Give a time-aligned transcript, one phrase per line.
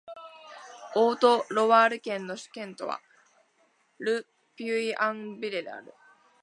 [0.95, 3.01] オート＝ロワール県の県都は
[3.99, 5.93] ル・ピュイ＝アン＝ヴレである